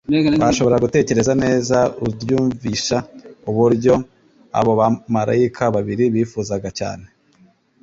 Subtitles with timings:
[0.43, 2.97] Washobora gutekereza neza uldyumvisha
[3.49, 3.93] uburyo
[4.59, 7.05] abo bamaraika babiri bifuzaga cyane